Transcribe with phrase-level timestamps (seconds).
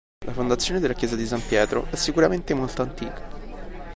[0.25, 3.29] La fondazione della chiesa di San Pietro è sicuramente molto antica.